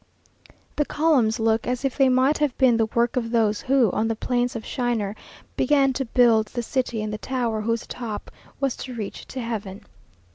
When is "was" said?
8.59-8.75